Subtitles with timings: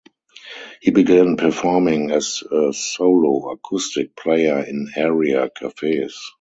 [0.81, 6.19] He began performing as a solo acoustic player in area cafes.